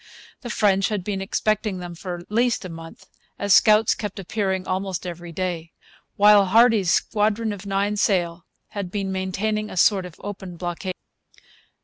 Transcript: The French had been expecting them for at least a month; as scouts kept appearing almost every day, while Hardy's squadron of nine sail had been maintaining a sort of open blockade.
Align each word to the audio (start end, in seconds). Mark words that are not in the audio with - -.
The 0.41 0.49
French 0.49 0.87
had 0.89 1.03
been 1.03 1.21
expecting 1.21 1.77
them 1.77 1.93
for 1.93 2.17
at 2.17 2.31
least 2.31 2.65
a 2.65 2.69
month; 2.69 3.05
as 3.37 3.53
scouts 3.53 3.93
kept 3.93 4.17
appearing 4.17 4.65
almost 4.67 5.05
every 5.05 5.31
day, 5.31 5.73
while 6.15 6.45
Hardy's 6.47 6.91
squadron 6.91 7.53
of 7.53 7.67
nine 7.67 7.97
sail 7.97 8.47
had 8.69 8.89
been 8.89 9.11
maintaining 9.11 9.69
a 9.69 9.77
sort 9.77 10.07
of 10.07 10.15
open 10.23 10.57
blockade. 10.57 10.95